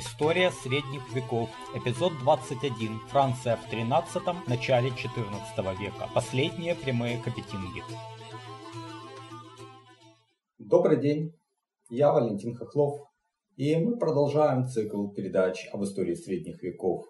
[0.00, 1.50] История средних веков.
[1.74, 3.00] Эпизод 21.
[3.10, 6.08] Франция в 13 начале 14 века.
[6.14, 7.82] Последние прямые капетинги.
[10.58, 11.34] Добрый день,
[11.90, 12.98] я Валентин Хохлов,
[13.56, 17.04] и мы продолжаем цикл передач об истории средних веков.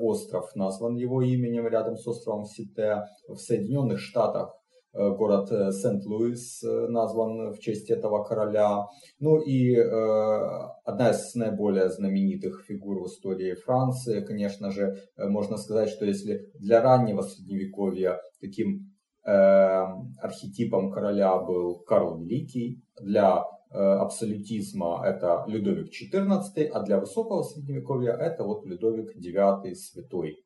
[0.00, 3.02] Остров назван его именем рядом с островом Сите.
[3.28, 4.56] В Соединенных Штатах
[4.96, 8.86] город Сент-Луис назван в честь этого короля.
[9.20, 16.06] Ну и одна из наиболее знаменитых фигур в истории Франции, конечно же, можно сказать, что
[16.06, 25.88] если для раннего средневековья таким архетипом короля был Карл Великий, для э, абсолютизма это Людовик
[25.88, 30.36] XIV, а для высокого средневековья это вот Людовик IX Святой.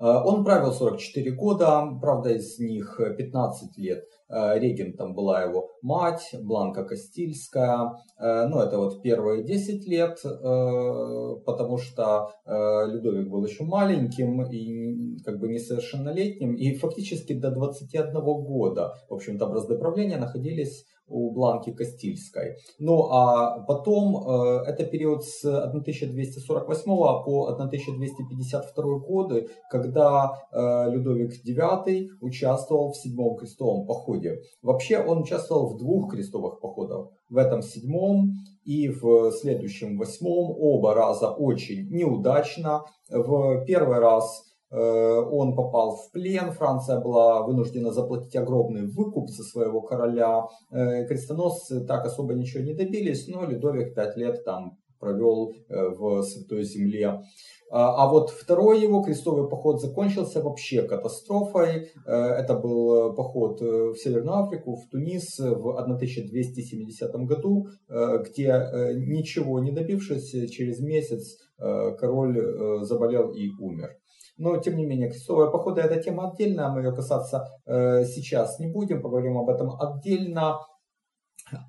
[0.00, 6.30] Э, он правил 44 года, правда из них 15 лет Э, регентом была его мать,
[6.40, 7.96] Бланка Кастильская.
[8.16, 15.40] Э, ну, это вот первые 10 лет, потому что Людовик был еще маленьким и как
[15.40, 16.54] бы несовершеннолетним.
[16.54, 22.56] И фактически до 21 года, в общем-то, бразды правления находились у Бланки Кастильской.
[22.78, 26.84] Ну а потом э, это период с 1248
[27.24, 34.40] по 1252 годы, когда э, Людовик IX участвовал в седьмом крестовом походе.
[34.62, 37.08] Вообще он участвовал в двух крестовых походах.
[37.28, 38.32] В этом седьмом
[38.64, 42.82] и в следующем восьмом оба раза очень неудачно.
[43.08, 49.80] В первый раз он попал в плен, Франция была вынуждена заплатить огромный выкуп за своего
[49.80, 50.44] короля.
[50.70, 56.22] Э, крестоносцы так особо ничего не добились, но Людовик пять лет там провел э, в
[56.22, 57.20] Святой Земле.
[57.72, 61.88] А, а вот второй его крестовый поход закончился вообще катастрофой.
[62.04, 70.50] Это был поход в Северную Африку, в Тунис в 1270 году, где ничего не добившись,
[70.50, 73.99] через месяц король заболел и умер.
[74.40, 78.68] Но, тем не менее, крестовые походы это тема отдельная, мы ее касаться э, сейчас не
[78.68, 80.60] будем, поговорим об этом отдельно.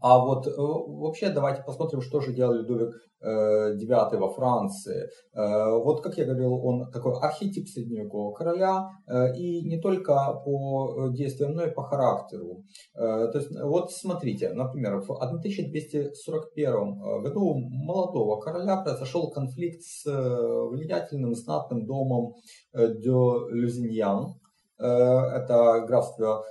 [0.02, 2.94] А вот э, вообще давайте посмотрим, что же делал Людовик
[3.24, 5.09] IX э, во Франции.
[5.34, 8.90] Э, вот, как я говорил, он такой архетип средневекового короля,
[9.36, 12.64] и не только по действиям, но и по характеру.
[12.94, 21.86] То есть, вот смотрите, например, в 1241 году молодого короля произошел конфликт с влиятельным знатным
[21.86, 22.36] домом
[22.74, 24.36] де Люзиньян,
[24.78, 26.44] это графство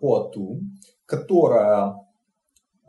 [0.00, 0.60] Пуату,
[1.06, 1.94] которое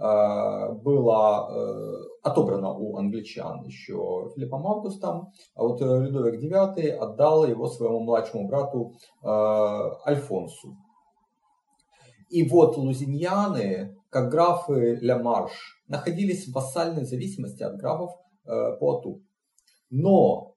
[0.03, 1.93] было э,
[2.23, 8.47] отобрано у англичан еще Филиппом Августом, а вот э, Людовик IX отдал его своему младшему
[8.49, 10.75] брату Альфонсу.
[12.29, 15.53] И вот лузиньяны, как графы Ля Марш,
[15.87, 18.11] находились в вассальной зависимости от графов
[18.79, 19.21] Пуату.
[19.91, 20.55] Но,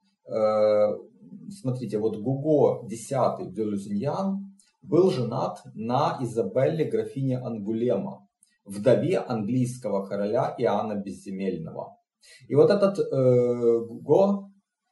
[1.50, 3.10] смотрите, вот Гуго X
[3.52, 8.25] де Лузиньян был женат на Изабелле графине Ангулема,
[8.66, 11.96] вдове английского короля Иоанна Безземельного.
[12.48, 14.50] И вот этот э, Го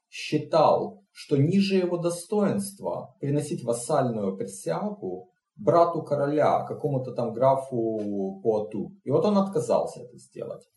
[0.08, 8.92] считал, что ниже его достоинства приносить вассальную присягу брату короля, какому-то там графу Пуату.
[9.04, 10.68] И вот он отказался это сделать.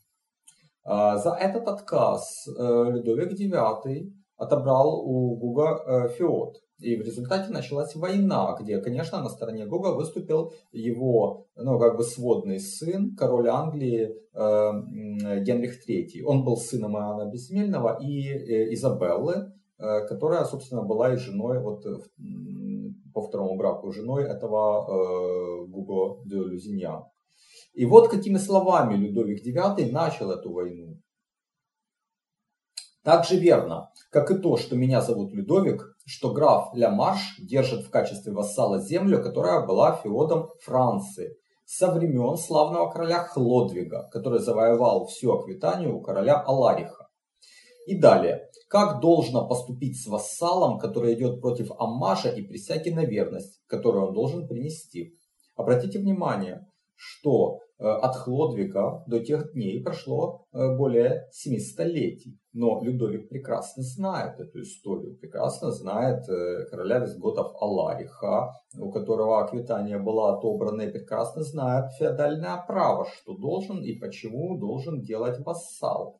[0.83, 2.51] А, за этот отказ э,
[2.91, 6.55] Людовик IX отобрал у Гуга э, Феод.
[6.79, 12.03] И в результате началась война, где, конечно, на стороне Гога выступил его, ну, как бы
[12.03, 16.23] сводный сын, король Англии э, Генрих III.
[16.23, 21.83] Он был сыном Иоанна Безземельного и э, Изабеллы, э, которая, собственно, была и женой, вот
[21.87, 21.97] э,
[23.11, 27.05] по второму браку, женой этого э, Гуго де Люзиньян.
[27.73, 31.01] И вот какими словами Людовик IX начал эту войну.
[33.03, 37.85] Так же верно, как и то, что меня зовут Людовик, что граф Ля Марш держит
[37.85, 41.37] в качестве вассала землю, которая была феодом Франции.
[41.65, 47.09] со времен славного короля Хлодвига, который завоевал всю Аквитанию у короля Алариха.
[47.87, 48.49] И далее.
[48.69, 54.13] Как должно поступить с вассалом, который идет против Аммаша и присяги на верность, которую он
[54.13, 55.17] должен принести?
[55.57, 56.65] Обратите внимание,
[56.95, 62.39] что от Хлодвига до тех дней прошло э, более семи столетий.
[62.53, 69.99] Но Людовик прекрасно знает эту историю, прекрасно знает э, короля визготов Алариха, у которого Аквитания
[69.99, 76.19] была отобрана, и прекрасно знает феодальное право, что должен и почему должен делать вассал.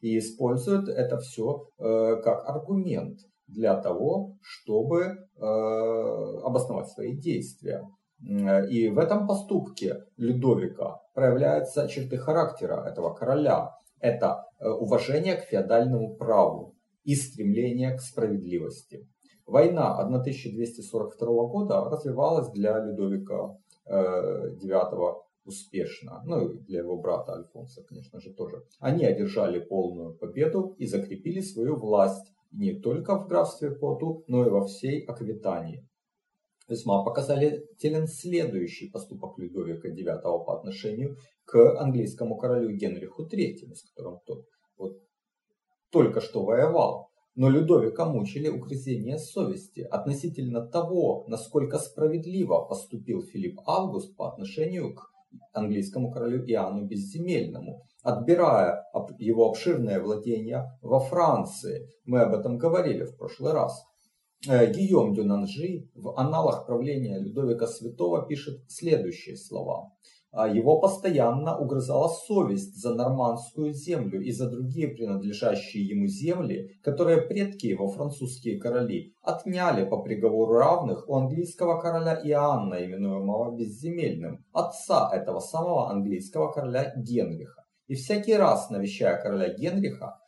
[0.00, 7.82] И использует это все как аргумент для того, чтобы обосновать свои действия.
[8.24, 13.72] И в этом поступке Людовика проявляются черты характера этого короля.
[13.98, 16.74] Это э, уважение к феодальному праву
[17.04, 19.08] и стремление к справедливости.
[19.46, 23.56] Война 1242 года развивалась для Людовика
[23.88, 25.14] IX э,
[25.44, 28.62] успешно, ну и для его брата Альфонса, конечно же, тоже.
[28.78, 34.50] Они одержали полную победу и закрепили свою власть не только в графстве Поту, но и
[34.50, 35.86] во всей Аквитании.
[36.68, 44.20] Весьма показателен следующий поступок Людовика IX по отношению к английскому королю Генриху III, с которым
[44.26, 44.98] тот вот
[45.90, 47.08] только что воевал.
[47.34, 55.10] Но Людовика мучили угрызения совести относительно того, насколько справедливо поступил Филипп Август по отношению к
[55.54, 58.84] английскому королю Иоанну Безземельному, отбирая
[59.18, 61.88] его обширное владение во Франции.
[62.04, 63.82] Мы об этом говорили в прошлый раз.
[64.48, 69.92] Э, Гийом Дюнанжи в аналах правления Людовика Святого пишет следующие слова.
[70.32, 77.20] «А его постоянно угрызала совесть за нормандскую землю и за другие принадлежащие ему земли, которые
[77.20, 85.08] предки его, французские короли, отняли по приговору равных у английского короля Иоанна, именуемого Безземельным, отца
[85.12, 87.62] этого самого английского короля Генриха.
[87.86, 90.18] И всякий раз, навещая короля Генриха,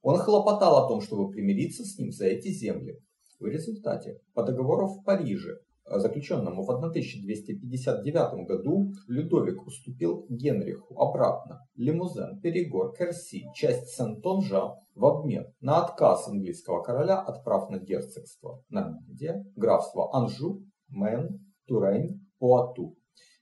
[0.00, 3.00] он хлопотал о том, чтобы примириться с ним за эти земли.
[3.40, 11.60] В результате по договору в Париже, э, заключенному в 1259 году, Людовик уступил Генриху обратно
[11.74, 18.62] Лимузен, Перигор, Керси, часть Сентонжа в обмен на отказ английского короля от прав на герцогство
[18.68, 22.96] Нормандия, графство Анжу, Мэн, Турень, Пуату.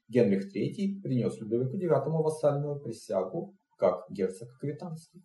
[0.07, 5.23] Генрих III принес Людовику IX вассальную присягу как герцог Аквитанский.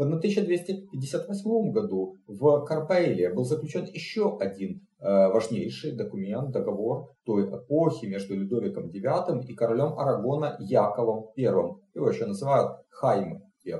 [0.00, 8.06] В 1258 году в Корбейле был заключен еще один э, важнейший документ, договор той эпохи
[8.06, 11.44] между Людовиком IX и королем Арагона Яковом I.
[11.44, 13.78] Его еще называют Хайме I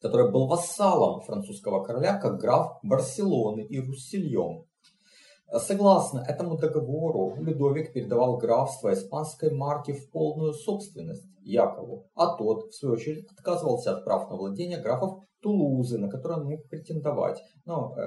[0.00, 4.64] который был вассалом французского короля как граф Барселоны и Руссильон.
[5.58, 12.74] Согласно этому договору, Людовик передавал графство испанской марки в полную собственность Якову, а тот, в
[12.74, 17.42] свою очередь, отказывался от прав на владение графов Тулузы, на которые он мог претендовать.
[17.66, 18.02] Но э,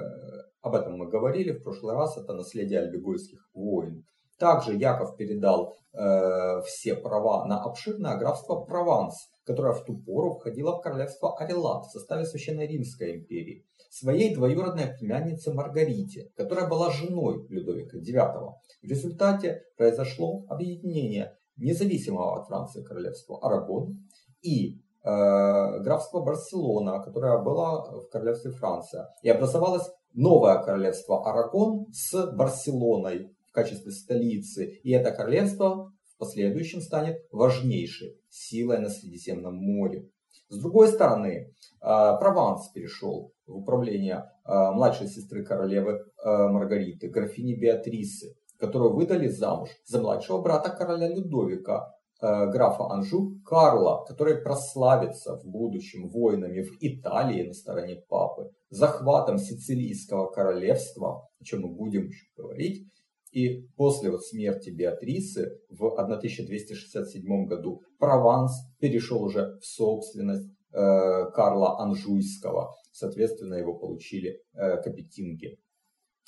[0.62, 4.04] об этом мы говорили в прошлый раз, это наследие альбегойских войн.
[4.38, 9.14] Также Яков передал э, все права на обширное графство Прованс,
[9.44, 13.64] которое в ту пору входило в королевство Арелат в составе Священной Римской империи
[13.98, 18.52] своей двоюродной племяннице Маргарите, которая была женой Людовика IX.
[18.82, 24.06] В результате произошло объединение независимого от Франции королевства Арагон
[24.42, 29.08] и э, графства Барселона, которое было в королевстве Франция.
[29.22, 34.66] И образовалось новое королевство Арагон с Барселоной в качестве столицы.
[34.82, 40.10] И это королевство в последующем станет важнейшей силой на Средиземном море.
[40.48, 41.46] С другой стороны, э,
[41.80, 49.70] Прованс перешел в управление э, младшей сестры королевы э, Маргариты, графини Беатрисы, которую выдали замуж
[49.84, 57.46] за младшего брата короля Людовика, графа Анжу Карла, который прославится в будущем войнами в Италии
[57.46, 62.88] на стороне папы, захватом сицилийского королевства, о чем мы будем еще говорить,
[63.32, 71.80] и после вот смерти Беатрисы в 1267 году Прованс перешел уже в собственность э, Карла
[71.80, 72.74] Анжуйского.
[72.92, 75.58] Соответственно, его получили э, капетинги.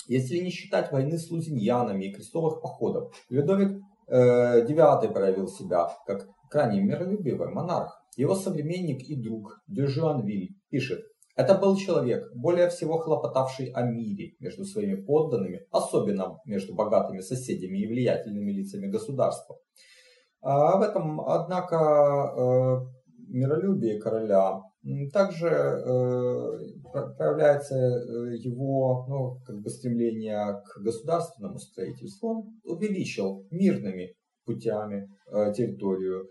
[0.06, 6.28] Если не считать войны с лузиньянами и крестовых походов, Людовик э, IX проявил себя как
[6.50, 7.94] крайне миролюбивый монарх.
[8.16, 11.04] Его современник и друг Дюжуанвиль пишет,
[11.38, 17.78] это был человек, более всего хлопотавший о мире между своими подданными, особенно между богатыми соседями
[17.78, 19.56] и влиятельными лицами государства.
[20.40, 22.86] А в этом, однако, э,
[23.28, 24.60] миролюбие короля
[25.12, 26.58] также э,
[27.18, 32.28] проявляется э, его ну, как бы стремление к государственному строительству.
[32.30, 34.14] Он увеличил мирными
[34.46, 35.10] путями
[35.54, 36.26] территорию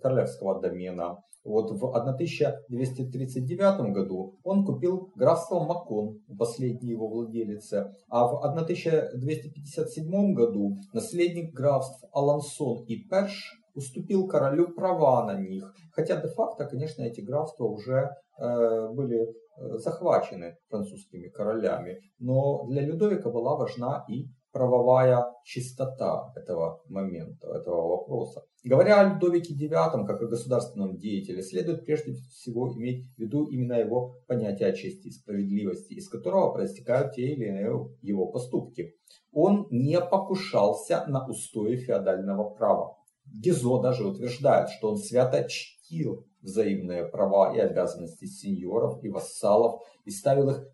[0.00, 1.18] королевского домена.
[1.48, 10.76] Вот в 1239 году он купил графство Макон, последний его владелица, а в 1257 году
[10.92, 15.72] наследник графств Алансон и Перш уступил королю права на них.
[15.92, 21.98] Хотя де-факто, конечно, эти графства уже э, были э, захвачены французскими королями.
[22.18, 24.26] Но для Людовика была важна и
[24.58, 28.42] правовая чистота этого момента, этого вопроса.
[28.64, 33.74] Говоря о Людовике IX как о государственном деятеле, следует прежде всего иметь в виду именно
[33.74, 38.96] его понятие о чести и справедливости, из которого проистекают те или иные его поступки.
[39.32, 42.98] Он не покушался на устои феодального права.
[43.26, 50.10] Гизо даже утверждает, что он свято чтил взаимные права и обязанности сеньоров и вассалов и
[50.10, 50.66] ставил их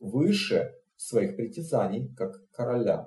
[0.00, 3.06] выше своих притязаний как короля.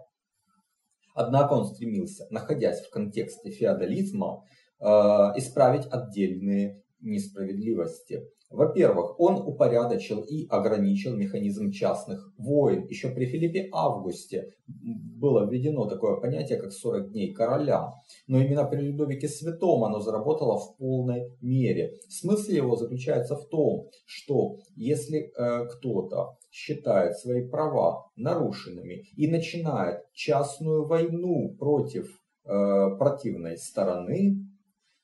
[1.13, 4.43] Однако он стремился, находясь в контексте феодализма,
[4.79, 8.23] э, исправить отдельные несправедливости.
[8.49, 12.85] Во-первых, он упорядочил и ограничил механизм частных войн.
[12.87, 17.91] Еще при Филиппе Августе было введено такое понятие, как 40 дней короля.
[18.27, 21.95] Но именно при Людовике Святом оно заработало в полной мере.
[22.07, 30.05] Смысл его заключается в том, что если э, кто-то считает свои права нарушенными и начинает
[30.13, 32.07] частную войну против
[32.45, 34.37] э, противной стороны,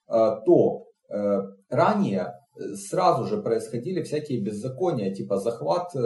[0.08, 0.14] э,
[0.46, 2.34] то э, ранее
[2.76, 6.00] сразу же происходили всякие беззакония, типа захват э,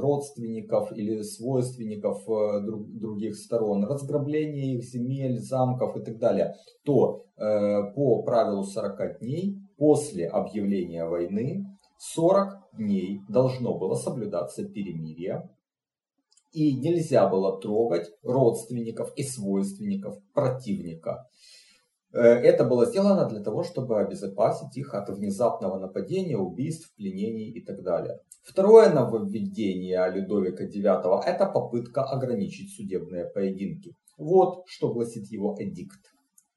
[0.00, 2.60] родственников или свойственников э,
[2.98, 6.54] других сторон, разграбление их земель, замков и так далее,
[6.86, 11.66] то э, по правилу 40 дней после объявления войны
[11.98, 15.48] 40 дней должно было соблюдаться перемирие,
[16.52, 21.26] и нельзя было трогать родственников и свойственников противника.
[22.12, 27.64] Э, это было сделано для того, чтобы обезопасить их от внезапного нападения, убийств, пленений и
[27.64, 28.18] так далее.
[28.42, 33.94] Второе нововведение Людовика IX– это попытка ограничить судебные поединки.
[34.16, 36.00] Вот что гласит его эдикт.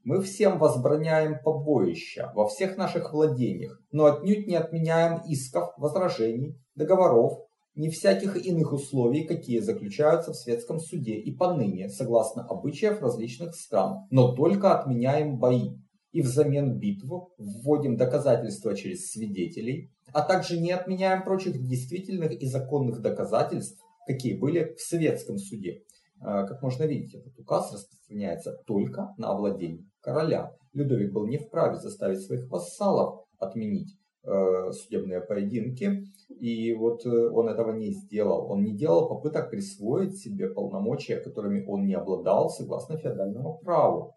[0.04, 7.40] Мы всем возбраняем побоища во всех наших владениях, но отнюдь не отменяем исков, возражений, договоров,
[7.76, 14.08] ни всяких иных условий, какие заключаются в светском суде и поныне, согласно обычаев различных стран,
[14.10, 15.78] но только отменяем бои
[16.12, 23.02] и взамен битву вводим доказательства через свидетелей, а также не отменяем прочих действительных и законных
[23.02, 25.84] доказательств, какие были в светском суде.
[26.22, 30.52] А, как можно видеть, этот указ распространяется только на овладение короля.
[30.74, 36.04] Людовик был не вправе заставить своих вассалов отменить Э, судебные поединки.
[36.30, 38.52] И вот э, он этого не сделал.
[38.52, 44.14] Он не делал попыток присвоить себе полномочия, которыми он не обладал согласно феодальному праву.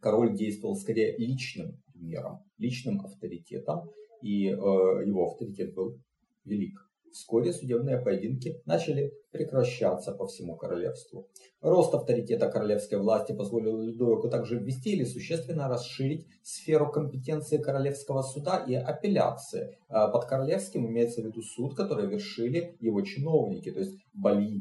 [0.00, 3.90] Король действовал скорее личным примером, личным авторитетом,
[4.22, 5.98] и э, его авторитет был
[6.46, 6.80] велик.
[7.12, 11.28] Вскоре судебные поединки начали прекращаться по всему королевству.
[11.60, 18.64] Рост авторитета королевской власти позволил Людовику также ввести или существенно расширить сферу компетенции королевского суда
[18.66, 19.78] и апелляции.
[19.88, 24.60] А под королевским имеется в виду суд, который вершили его чиновники, то есть бали,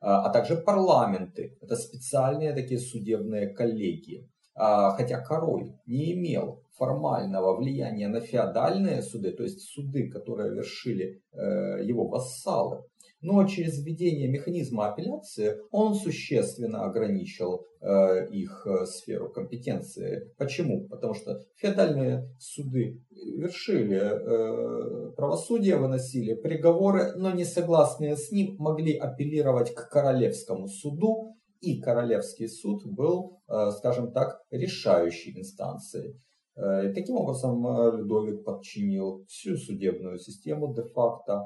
[0.00, 1.58] а, а также парламенты.
[1.60, 4.28] Это специальные такие судебные коллегии.
[4.56, 11.20] А, хотя король не имел формального влияния на феодальные суды, то есть суды, которые вершили
[11.32, 12.84] э, его вассалы,
[13.20, 20.32] но через введение механизма апелляции он существенно ограничил э, их э, сферу компетенции.
[20.38, 20.86] Почему?
[20.88, 29.74] Потому что феодальные суды вершили правосудие, выносили приговоры, но не согласные с ним могли апеллировать
[29.74, 31.35] к королевскому суду,
[31.66, 36.20] и королевский суд был, э, скажем так, решающей инстанцией.
[36.54, 41.42] Э, таким образом э, Людовик подчинил всю судебную систему де-факто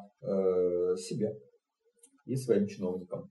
[0.98, 1.38] себе
[2.26, 3.30] и своим чиновникам.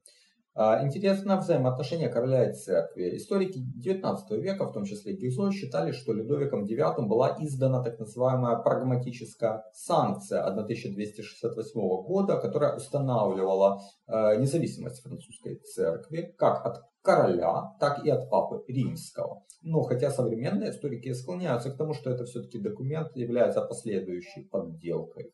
[0.56, 3.16] А, интересно взаимоотношения короля и церкви.
[3.16, 8.58] Историки XIX века, в том числе Гизо, считали, что Людовиком IX была издана так называемая
[8.58, 18.30] прагматическая санкция 1268 года, которая устанавливала независимость французской церкви как от короля, так и от
[18.30, 19.44] папы римского.
[19.62, 25.34] Но хотя современные историки склоняются к тому, что это все-таки документ является последующей подделкой.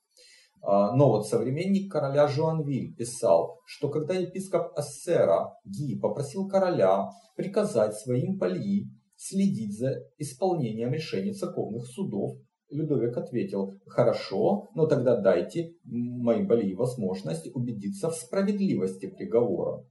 [0.67, 7.93] А, но вот современник короля Жуанвиль писал, что когда епископ Ассера Ги попросил короля приказать
[7.95, 12.38] своим палии следить за исполнением решений церковных судов,
[12.72, 19.86] Людовик ответил, хорошо, но тогда дайте моим палии возможность убедиться в справедливости приговора.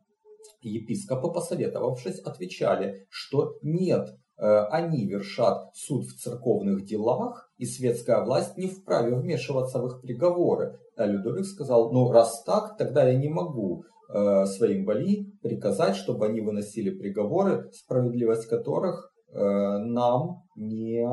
[0.61, 8.69] Епископы, посоветовавшись, отвечали, что нет, они вершат суд в церковных делах, и светская власть не
[8.69, 10.79] вправе вмешиваться в их приговоры.
[10.97, 16.41] А Людовик сказал, ну раз так, тогда я не могу своим вали приказать, чтобы они
[16.41, 21.09] выносили приговоры, справедливость которых нам не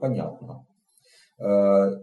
[0.00, 0.64] понятна.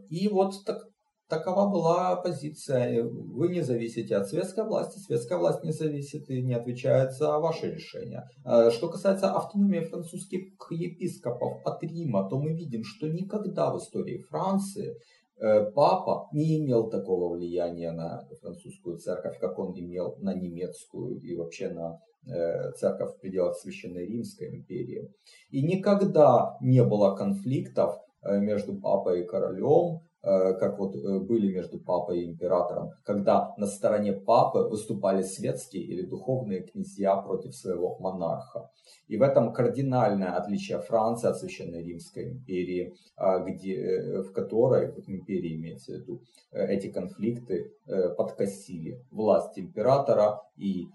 [0.10, 0.84] И вот так,
[1.32, 3.06] Такова была позиция.
[3.06, 7.72] Вы не зависите от светской власти, светская власть не зависит и не отвечает за ваши
[7.72, 8.28] решения.
[8.44, 14.18] А что касается автономии французских епископов от Рима, то мы видим, что никогда в истории
[14.30, 14.98] Франции
[15.40, 21.34] э, папа не имел такого влияния на французскую церковь, как он имел на немецкую и
[21.38, 21.98] вообще на
[22.28, 25.10] э, церковь в пределах Священной Римской империи.
[25.50, 31.80] И никогда не было конфликтов э, между папой и королем, как вот э, были между
[31.80, 38.70] папой и императором, когда на стороне папы выступали светские или духовные князья против своего монарха.
[39.08, 44.92] И в этом кардинальное отличие Франции от Священной Римской империи, а, где, э, в которой,
[44.92, 47.72] в империи имеется в виду, эти конфликты
[48.18, 50.88] подкосили власть императора и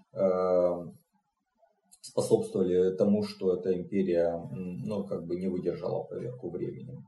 [2.01, 7.05] способствовали тому, что эта империя ну, как бы не выдержала проверку временем.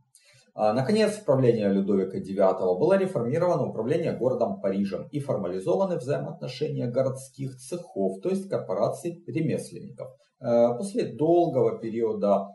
[0.53, 7.57] А, наконец, в правлении Людовика IX было реформировано управление городом Парижем и формализованы взаимоотношения городских
[7.57, 10.09] цехов, то есть корпораций ремесленников.
[10.41, 12.47] Э, после долгого периода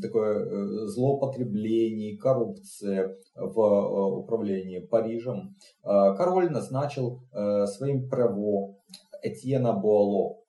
[0.00, 8.76] такое э, злоупотреблений, коррупции в э, управлении Парижем, король назначил своим право
[9.22, 10.43] Этьена Буало.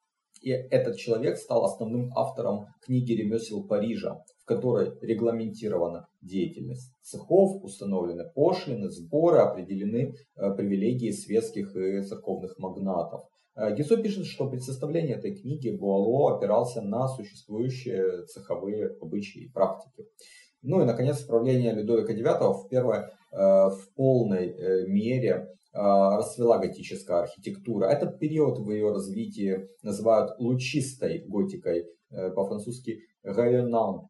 [0.46, 8.30] И этот человек стал основным автором книги «Ремесел Парижа», в которой регламентирована деятельность цехов, установлены
[8.30, 13.24] пошлины, сборы, определены э, привилегии светских и церковных магнатов.
[13.56, 19.50] Э, Гизо пишет, что при составлении этой книги Буало опирался на существующие цеховые обычаи и
[19.52, 20.06] практики.
[20.62, 27.88] Ну и, наконец, правление Людовика IX в, первое, э, в полной мере расцвела готическая архитектура.
[27.88, 34.08] Этот период в ее развитии называют лучистой готикой, по-французски «районан»,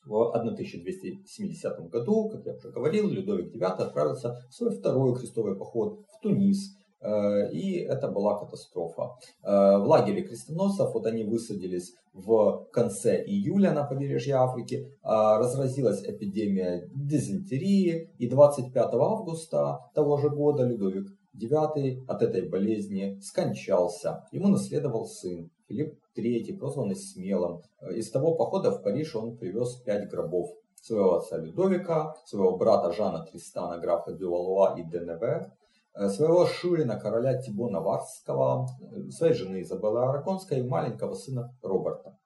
[0.05, 6.05] В 1270 году, как я уже говорил, Людовик IX отправился в свой второй крестовый поход
[6.09, 6.77] в Тунис.
[7.05, 9.17] Э, и это была катастрофа.
[9.43, 16.03] Э, в лагере крестоносцев, вот они высадились в конце июля на побережье Африки, э, разразилась
[16.03, 24.25] эпидемия дизентерии, и 25 августа того же года Людовик Девятый от этой болезни скончался.
[24.31, 27.61] Ему наследовал сын Филипп III, прозванный Смелым.
[27.91, 30.51] Из того похода в Париж он привез пять гробов.
[30.81, 35.51] Своего отца Людовика, своего брата Жана Тристана, графа Дювалуа и Деневе,
[35.95, 38.67] своего шурина короля Тибона Варского,
[39.11, 42.17] своей жены Изабеллы Арагонской и маленького сына Роберта.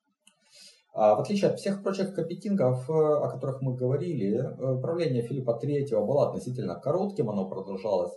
[0.95, 4.43] А в отличие от всех прочих капетингов, о которых мы говорили,
[4.81, 8.13] правление Филиппа III было относительно коротким, оно продолжалось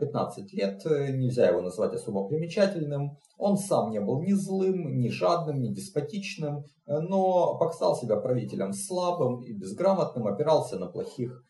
[0.00, 3.16] 15 лет, э, нельзя его назвать особо примечательным.
[3.38, 8.72] Он сам не был ни злым, ни жадным, ни деспотичным, э, но показал себя правителем
[8.72, 11.44] слабым и безграмотным, опирался на плохих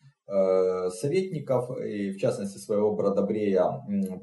[0.91, 3.65] советников, и в частности своего бродобрея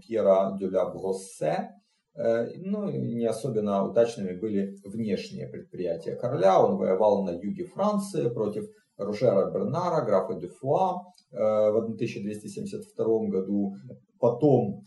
[0.01, 1.71] Пьера Дюля Броссе.
[2.15, 6.61] Ну, не особенно удачными были внешние предприятия короля.
[6.61, 8.65] Он воевал на юге Франции против
[8.97, 13.75] Ружера Бернара, графа Дюфуа в 1272 году.
[14.19, 14.83] Потом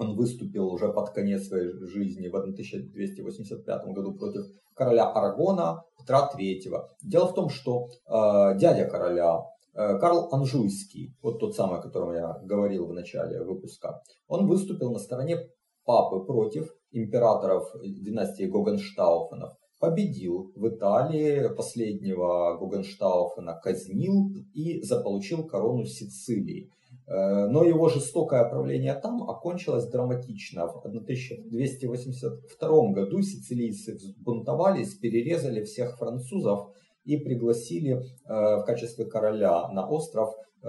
[0.00, 6.58] он выступил уже под конец своей жизни в 1285 году против короля Арагона Петра III.
[7.02, 9.40] Дело в том, что э, дядя короля
[9.72, 14.98] Карл Анжуйский, вот тот самый, о котором я говорил в начале выпуска, он выступил на
[14.98, 15.38] стороне
[15.84, 26.70] папы против императоров династии Гогенштауфенов победил в Италии последнего Гугенштауфена, казнил и заполучил корону Сицилии.
[27.06, 30.68] Э, но его жестокое правление там окончилось драматично.
[30.68, 36.68] В 1282 году сицилийцы взбунтовались, перерезали всех французов
[37.04, 40.66] и пригласили э, в качестве короля на остров э,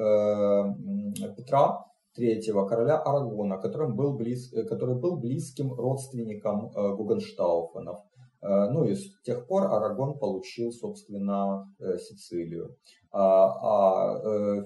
[1.38, 8.00] Петра третьего короля Арагона, которым был близ, э, который был близким родственником Гугенштауфенов.
[8.44, 12.76] Ну и с тех пор Арагон получил, собственно, Сицилию.
[13.12, 14.01] А, а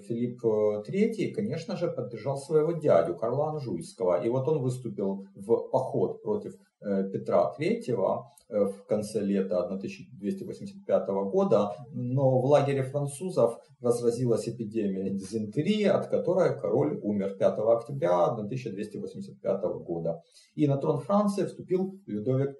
[0.07, 4.23] Филипп III, конечно же, поддержал своего дядю Карла Анжуйского.
[4.23, 12.39] И вот он выступил в поход против Петра III в конце лета 1285 года, но
[12.39, 20.21] в лагере французов разразилась эпидемия дизентерии, от которой король умер 5 октября 1285 года.
[20.53, 22.55] И на трон Франции вступил Людовик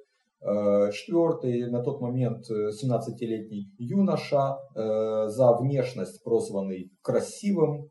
[0.46, 0.92] Э,
[1.70, 7.90] на тот момент 17-летний юноша, э, за внешность прозванный красивым,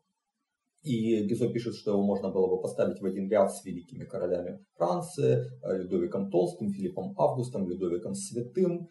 [0.81, 4.59] и Гизо пишет, что его можно было бы поставить в один ряд с великими королями
[4.77, 8.87] Франции, э, Людовиком Толстым, Филиппом Августом, Людовиком Святым,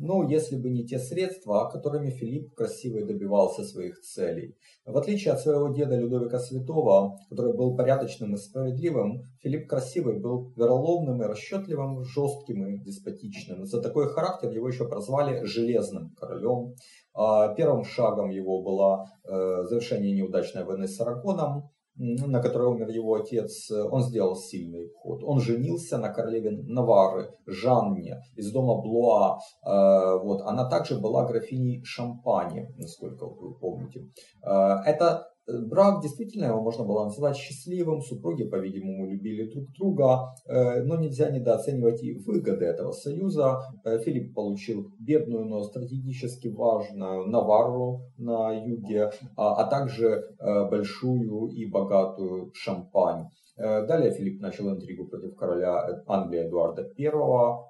[0.00, 4.56] ну, если бы не те средства, которыми Филипп красиво добивался своих целей.
[4.84, 10.52] В отличие от своего деда Людовика Святого, который был порядочным и справедливым, Филипп Красивый был
[10.56, 13.66] вероломным и расчетливым, жестким и деспотичным.
[13.66, 16.74] За такой характер его еще прозвали «железным королем».
[17.14, 23.14] А первым шагом его было э, завершение неудачной войны с Арагоном, на которой умер его
[23.14, 25.22] отец, он сделал сильный ход.
[25.24, 29.38] Он женился на королеве Навары, Жанне, из дома Блуа.
[29.66, 30.42] Э, вот.
[30.42, 34.06] Она также была графиней Шампани, насколько вы помните.
[34.44, 40.82] Э, это Брак действительно его можно было назвать счастливым, супруги, по-видимому, любили друг друга, э,
[40.82, 43.60] но нельзя недооценивать и выгоды этого союза.
[43.84, 50.06] Э, Филипп получил бедную, но стратегически важную Наварру на юге, а, а также
[50.38, 53.28] э, большую и богатую Шампань.
[53.56, 57.10] Далее Филипп начал интригу против короля Англии Эдуарда I,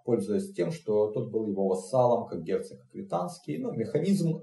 [0.05, 3.57] пользуясь тем, что тот был его вассалом, как герцог Аквитанский.
[3.57, 4.43] Но механизм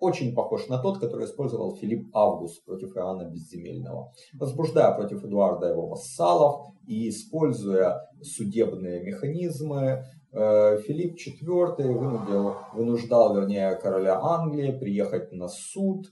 [0.00, 4.12] очень похож на тот, который использовал Филипп Август против Иоанна Безземельного.
[4.32, 13.76] Возбуждая против Эдуарда его вассалов и используя судебные механизмы, э, Филипп IV вынудил, вынуждал, вернее,
[13.76, 16.06] короля Англии приехать на суд,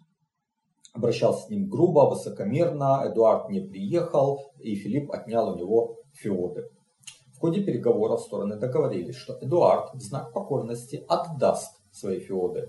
[0.92, 6.68] обращался с ним грубо, высокомерно, Эдуард не приехал, и Филипп отнял у него феоды.
[7.34, 12.68] В ходе переговоров стороны договорились, что Эдуард в знак покорности отдаст свои феоды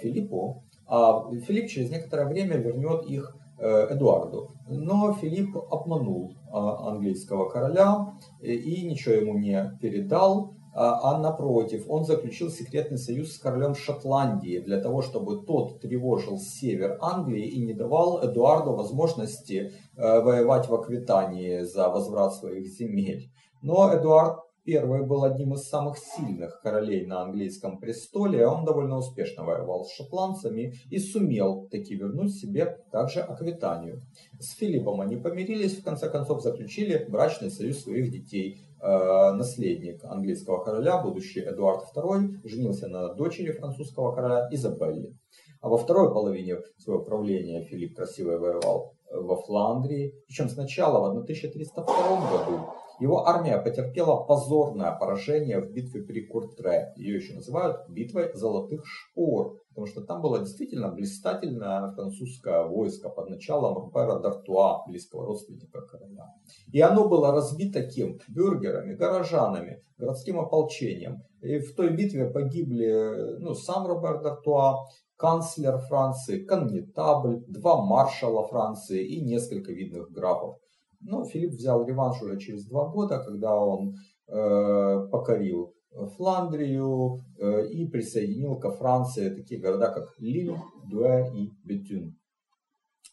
[0.00, 4.52] Филиппу, а Филипп через некоторое время вернет их э, Эдуарду.
[4.68, 12.04] Но Филипп обманул а, английского короля и ничего ему не передал, а, а напротив, он
[12.04, 17.74] заключил секретный союз с королем Шотландии для того, чтобы тот тревожил север Англии и не
[17.74, 23.30] давал Эдуарду возможности э, воевать в Аквитании за возврат своих земель.
[23.62, 29.44] Но Эдуард Первый был одним из самых сильных королей на английском престоле, он довольно успешно
[29.44, 34.00] воевал с шотландцами и сумел таки вернуть себе также Аквитанию.
[34.40, 38.62] С Филиппом они помирились, в конце концов заключили брачный союз своих детей.
[38.80, 45.14] Э, наследник английского короля, будущий Эдуард II, женился на дочери французского короля Изабелле.
[45.60, 51.84] А во второй половине своего правления Филипп красиво воевал во Фландрии, причем сначала в 1302
[52.30, 52.60] году
[53.00, 56.92] его армия потерпела позорное поражение в битве при Куртре.
[56.96, 63.30] Ее еще называют битвой золотых шпор, потому что там было действительно блистательное французское войско под
[63.30, 66.26] началом Рупера Д'Артуа, близкого родственника короля.
[66.72, 68.18] И оно было разбито кем?
[68.28, 71.22] Бюргерами, горожанами, городским ополчением.
[71.40, 74.76] И в той битве погибли ну, сам Робер Д'Артуа,
[75.16, 80.58] канцлер Франции, коннетабль, два маршала Франции и несколько видных графов.
[81.04, 83.94] Но Филипп взял реванш уже через два года, когда он
[84.26, 85.74] э, покорил
[86.16, 90.56] Фландрию э, и присоединил ко Франции такие города, как Лиль,
[90.90, 92.16] Дуэ и Бетюн.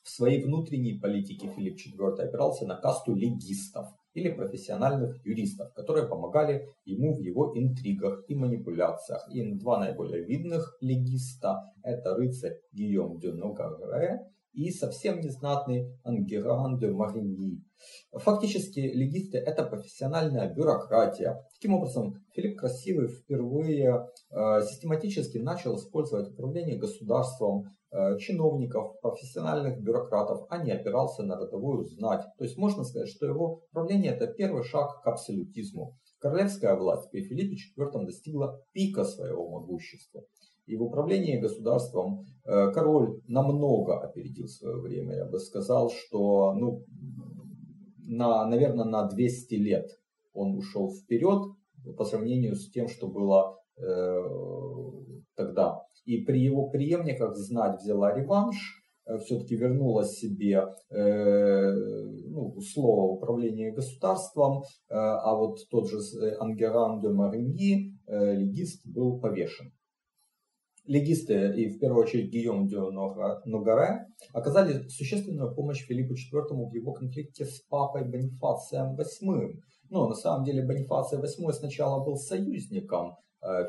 [0.03, 6.67] В своей внутренней политике Филипп IV опирался на касту легистов или профессиональных юристов, которые помогали
[6.85, 9.29] ему в его интригах и манипуляциях.
[9.31, 13.31] И два наиболее видных легиста– это рыцарь Гийом де
[14.53, 17.63] и совсем незнатный Ангеран де Мариньи.
[18.11, 21.43] Фактически легисты это профессиональная бюрократия.
[21.53, 30.45] Таким образом, Филипп Красивый впервые э, систематически начал использовать управление государством э, чиновников, профессиональных бюрократов,
[30.49, 32.25] а не опирался на родовую знать.
[32.37, 35.97] То есть можно сказать, что его правление это первый шаг к абсолютизму.
[36.19, 40.21] Королевская власть при Филиппе IV достигла пика своего могущества.
[40.71, 45.17] И в управлении государством э, король намного опередил свое время.
[45.17, 46.85] Я бы сказал, что, ну,
[48.07, 49.89] на, наверное, на 200 лет
[50.33, 51.41] он ушел вперед
[51.97, 54.23] по сравнению с тем, что было э,
[55.35, 55.81] тогда.
[56.05, 64.63] И при его преемниках знать взяла реванш, э, все-таки вернула себе ну, слово управления государством,
[64.89, 65.97] а вот тот же
[66.39, 69.73] Ангеран де Мариньи, легист, был повешен
[70.85, 76.93] легисты и в первую очередь Гийом де Ногаре оказали существенную помощь Филиппу IV в его
[76.93, 79.59] конфликте с папой Бонифацием VIII.
[79.89, 83.15] Но на самом деле Бонифаций VIII сначала был союзником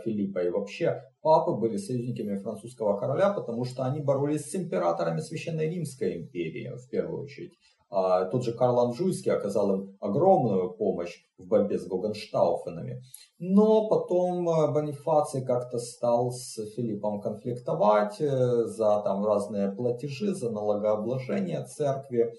[0.05, 0.41] Филиппа.
[0.41, 6.23] И вообще папы были союзниками французского короля, потому что они боролись с императорами Священной Римской
[6.23, 7.53] империи в первую очередь.
[7.95, 13.03] А тот же Карл Анжуйский оказал им огромную помощь в борьбе с Гогенштауфенами.
[13.39, 20.51] Но потом э, Бонифаций как-то стал с Филиппом конфликтовать э, за там разные платежи, за
[20.51, 22.33] налогообложение церкви.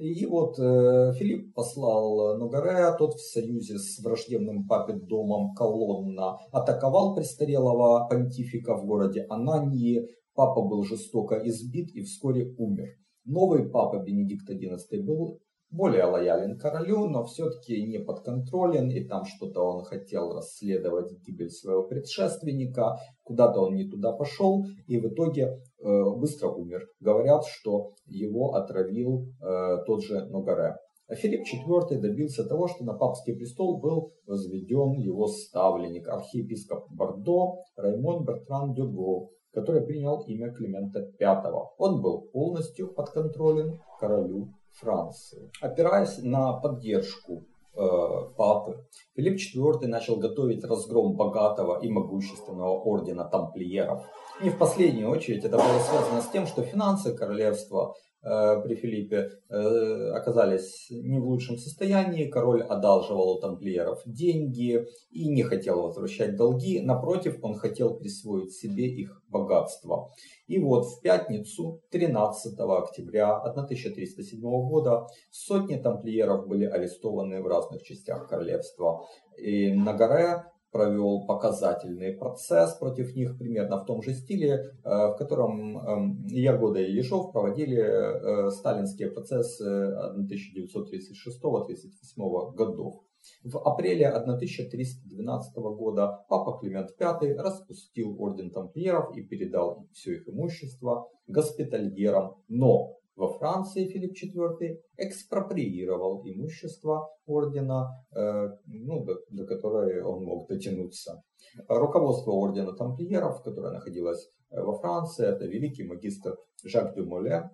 [0.00, 7.14] И вот э, Филипп послал Нугаре, тот в союзе с враждебным папе домом Колонна атаковал
[7.14, 10.08] престарелого понтифика в городе Анании.
[10.34, 12.88] Папа был жестоко избит и вскоре умер.
[13.26, 15.38] Новый папа Бенедикт XI был
[15.70, 21.84] более лоялен королю, но все-таки не подконтролен, и там что-то он хотел расследовать гибель своего
[21.84, 26.86] предшественника, куда-то он не туда пошел, и в итоге э, быстро умер.
[27.00, 30.76] Говорят, что его отравил э, тот же Ногаре.
[31.08, 37.56] А Филипп IV добился того, что на папский престол был возведен его ставленник, архиепископ Бордо
[37.76, 41.68] Раймон Бертран Дюго, который принял имя Климента V.
[41.78, 45.50] Он был полностью подконтролен королю Франции.
[45.60, 54.04] Опираясь на поддержку э, папы, Филипп IV начал готовить разгром богатого и могущественного ордена тамплиеров.
[54.42, 59.30] Не в последнюю очередь это было связано с тем, что финансы королевства Э, при Филиппе
[59.48, 62.28] э, оказались не в лучшем состоянии.
[62.28, 66.80] Король одалживал тамплиеров деньги и не хотел возвращать долги.
[66.80, 70.12] Напротив, он хотел присвоить себе их богатство.
[70.46, 78.28] И вот в пятницу, 13 октября 1307 года, сотни тамплиеров были арестованы в разных частях
[78.28, 79.06] королевства.
[79.38, 85.16] И на горе провел показательный процесс против них примерно в том же стиле, э, в
[85.16, 93.02] котором эм, Ягода и Ешов проводили э, сталинские процессы 1936-1938 годов.
[93.44, 101.08] В апреле 1312 года папа Климент V распустил орден тамплиеров и передал все их имущество
[101.26, 110.24] госпитальерам, но во Франции Филипп IV экспроприировал имущество ордена, э, ну, до, до которой он
[110.24, 111.22] мог дотянуться.
[111.68, 117.50] Руководство ордена тамплиеров, которое находилось э, во Франции, это великий магистр Жак де Моле,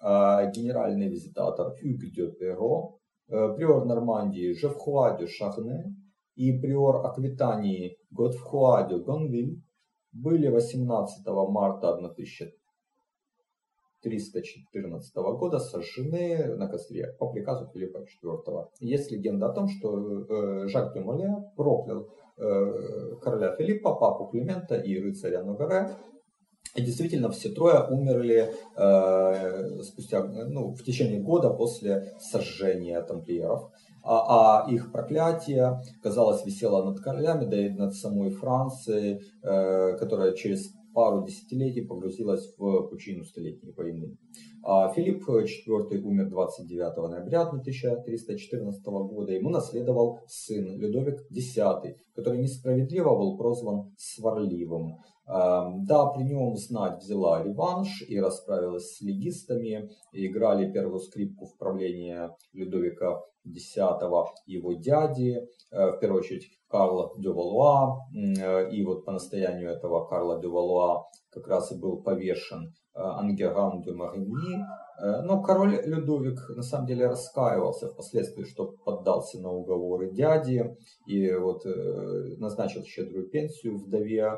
[0.00, 5.92] э, генеральный визитатор Hugues де Перо, приор Нормандии Жевхуа де Шахне
[6.36, 9.60] и приор Аквитании Готфхуа де Гонвиль
[10.12, 12.59] были 18 марта 1000
[14.02, 18.66] 314 года сожжены на костре по приказу Филиппа IV.
[18.80, 22.08] Есть легенда о том, что э, Жак де Моле проклял
[22.38, 25.90] э, короля Филиппа, папу Климента и рыцаря Ногаре.
[26.76, 33.70] И действительно все трое умерли э, спустя, ну, в течение года после сожжения тамплиеров.
[34.02, 40.70] А, а их проклятие, казалось, висело над королями, да и над самой Францией, которая через
[40.94, 44.16] пару десятилетий погрузилась в пучину Столетней войны.
[44.62, 49.32] А Филипп IV умер 29 ноября 1314 года.
[49.32, 51.56] Ему наследовал сын Людовик X,
[52.14, 54.98] который несправедливо был прозван сварливым.
[55.26, 59.88] Да, при нем знать взяла реванш и расправилась с легистами.
[60.12, 62.16] Играли первую скрипку в правлении
[62.52, 63.76] Людовика X,
[64.46, 67.98] его дяди, э, в первую очередь Карла де Валуа.
[68.14, 73.00] Э, и вот по настоянию этого Карла де Валуа как раз и был повешен э,
[73.00, 74.64] Ангеран де Марини.
[75.24, 81.64] Но король Людовик на самом деле раскаивался впоследствии, что поддался на уговоры дяди и вот
[82.36, 84.30] назначил щедрую пенсию вдове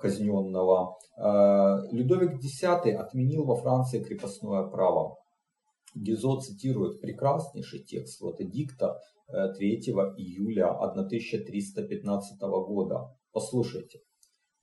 [0.00, 0.96] казненного.
[1.18, 5.16] Э, Людовик X отменил во Франции крепостное право.
[5.96, 13.16] Гизо цитирует прекраснейший текст вот эдикта 3 э, июля 1315 года.
[13.32, 14.00] Послушайте.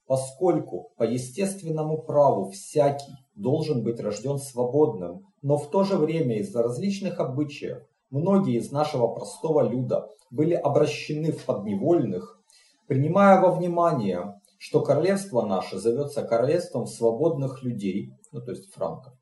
[0.06, 6.62] Поскольку по естественному праву всякий должен быть рожден свободным, но в то же время из-за
[6.62, 12.40] различных обычаев многие из нашего простого люда были обращены в подневольных,
[12.86, 19.12] принимая во внимание что королевство наше зовется королевством свободных людей, ну то есть франков.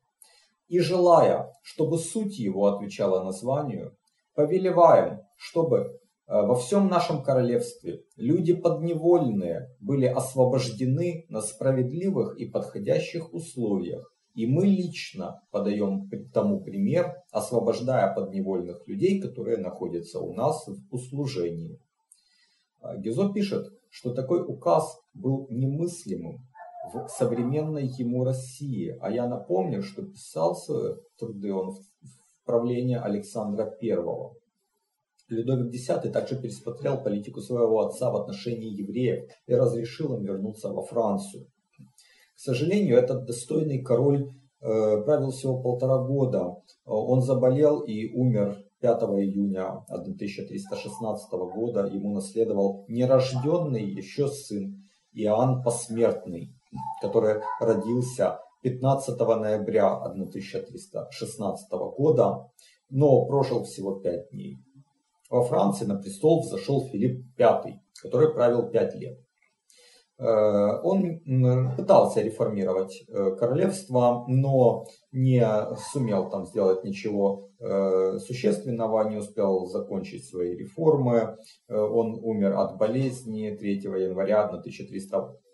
[0.73, 3.95] И желая, чтобы суть его отвечала названию,
[4.33, 5.91] повелеваем, чтобы э,
[6.27, 14.65] во всем нашем королевстве люди подневольные были освобождены на справедливых и подходящих условиях И мы
[14.65, 21.77] лично подаем тому пример, освобождая подневольных людей, которые находятся у нас в услужении.
[22.81, 26.39] А, Гизо пишет, что такой указ был немыслимым
[27.09, 28.97] современной ему России.
[29.01, 33.97] А я напомню, что писал свои труды он в правлении Александра I.
[35.29, 40.83] Людовик X также пересмотрел политику своего отца в отношении евреев и разрешил им вернуться во
[40.83, 41.47] Францию.
[42.35, 44.29] К сожалению, этот достойный король
[44.61, 46.57] э, правил всего полтора года.
[46.85, 51.85] Он заболел и умер 5 июня 1316 года.
[51.85, 56.53] Ему наследовал нерожденный еще сын Иоанн Посмертный,
[57.01, 62.49] который родился 15 ноября 1316 года,
[62.89, 64.57] но прожил всего пять дней.
[65.29, 69.19] Во Франции на престол взошел Филипп V, который правил пять лет.
[70.19, 71.21] Э, он
[71.75, 75.45] пытался реформировать э, королевство, но не
[75.91, 81.37] сумел там сделать ничего э, существенного, не успел закончить свои реформы.
[81.67, 84.47] Он умер от болезни 3 января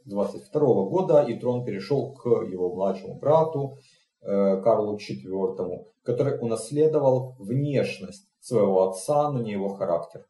[0.06, 3.78] 1322 года, и трон перешел к его младшему брату
[4.22, 10.26] Карлу IV, который унаследовал внешность своего отца, но не его характер.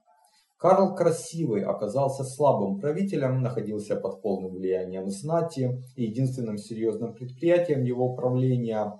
[0.58, 8.13] Карл Красивый оказался слабым правителем, находился под полным влиянием знати, и единственным серьезным предприятием его
[8.13, 8.99] правления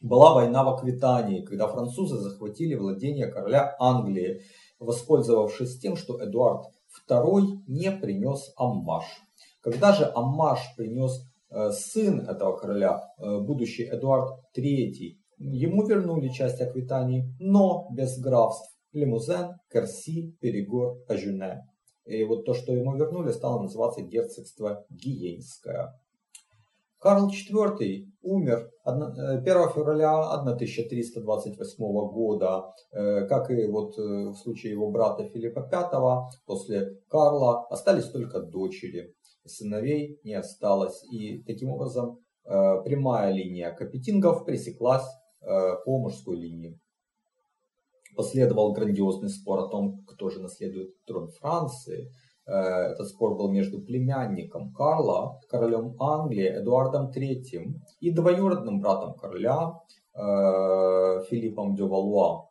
[0.00, 4.42] была война в Аквитании, когда французы захватили владение короля Англии,
[4.78, 6.66] воспользовавшись тем, что Эдуард
[7.10, 9.04] II не принес аммаж.
[9.66, 16.60] Когда же аммаж принес э, сын этого короля, э, будущий Эдуард III, ему вернули часть
[16.60, 18.72] Аквитании, но без графств.
[18.92, 21.66] Лимузен, Керси, Перегор, Ажюне.
[22.04, 26.00] И вот то, что ему вернули, стало называться герцогство Гиенское.
[27.00, 29.42] Карл IV умер 1 э,
[29.74, 38.08] февраля 1328 года, как и вот в случае его брата Филиппа V, после Карла остались
[38.10, 39.15] только дочери,
[39.48, 41.04] сыновей не осталось.
[41.10, 45.06] И таким образом прямая линия капетингов пресеклась
[45.40, 46.78] по мужской линии.
[48.16, 52.10] Последовал грандиозный спор о том, кто же наследует трон Франции.
[52.46, 59.74] Э, этот спор был между племянником Карла, королем Англии Эдуардом III и двоюродным братом короля
[60.14, 62.45] э, Филиппом де Валуа.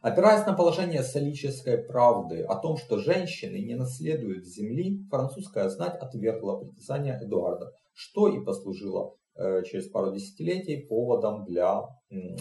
[0.00, 6.60] Опираясь на положение солической правды о том, что женщины не наследуют земли, французская знать отвергла
[6.60, 11.82] притязание Эдуарда, что и послужило э, через пару десятилетий поводом для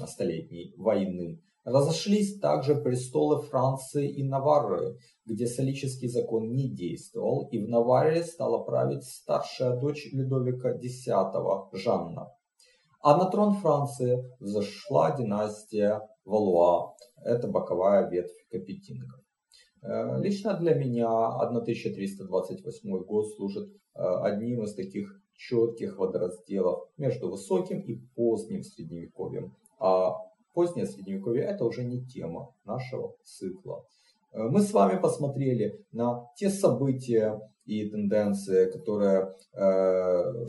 [0.06, 1.41] столетней войны.
[1.63, 8.63] Разошлись также престолы Франции и Наварры, где солический закон не действовал, и в Наварре стала
[8.63, 11.06] править старшая дочь Людовика X
[11.74, 12.32] Жанна.
[13.06, 19.22] А на трон Франции взошла династия Валуа, это боковая ветвь капетингов.
[19.84, 27.80] Э, лично для меня 1328 год служит э, одним из таких четких водоразделов между высоким
[27.82, 29.56] и поздним средневековьем.
[29.78, 30.15] А
[30.56, 33.86] позднее средневековье это уже не тема нашего цикла.
[34.36, 40.45] Э, мы с вами посмотрели на те события и тенденции, которые э,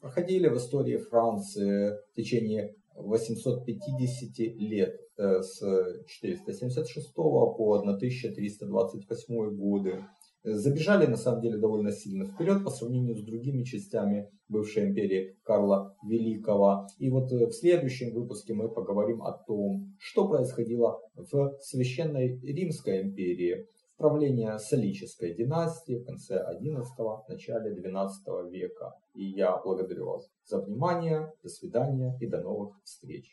[0.00, 5.58] проходили в истории Франции в течение 850 лет э, с
[6.06, 10.04] 476 по 1328 годы
[10.42, 15.94] забежали на самом деле довольно сильно вперед по сравнению с другими частями бывшей империи Карла
[16.08, 16.86] Великого.
[16.98, 23.02] И вот э, в следующем выпуске мы поговорим о том, что происходило в Священной Римской
[23.02, 28.94] империи в правлении Солической династии в конце XI, начале XII века.
[29.14, 33.30] И я благодарю вас за внимание, до свидания и до новых встреч.